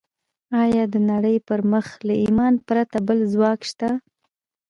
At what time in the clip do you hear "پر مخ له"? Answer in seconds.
1.47-2.13